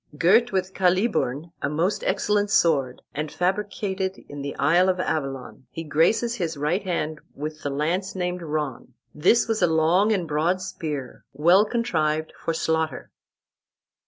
[0.17, 5.83] Girt with Caliburn, a most excellent sword, and fabricated in the isle of Avalon, he
[5.83, 8.95] graces his right hand with the lance named Ron.
[9.13, 13.11] This was a long and broad spear, well contrived for slaughter."